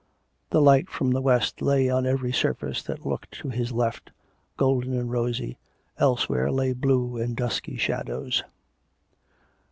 The 0.49 0.63
light 0.63 0.89
from 0.89 1.11
the 1.11 1.21
west 1.21 1.61
lay 1.61 1.87
on 1.87 2.07
every 2.07 2.31
surface 2.31 2.81
that 2.81 3.05
looked 3.05 3.33
to 3.33 3.49
his 3.49 3.71
left, 3.71 4.09
golden 4.57 4.97
and 4.97 5.11
rosy; 5.11 5.59
elsewhere 5.99 6.51
lay 6.51 6.73
blue 6.73 7.17
and 7.17 7.35
dusky 7.35 7.77
shadows. 7.77 8.43